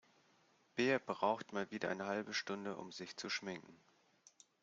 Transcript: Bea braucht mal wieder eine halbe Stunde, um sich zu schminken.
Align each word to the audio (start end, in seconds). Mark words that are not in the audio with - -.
Bea 0.73 0.97
braucht 0.97 1.53
mal 1.53 1.69
wieder 1.69 1.89
eine 1.89 2.07
halbe 2.07 2.33
Stunde, 2.33 2.75
um 2.75 2.91
sich 2.91 3.15
zu 3.17 3.29
schminken. 3.29 3.79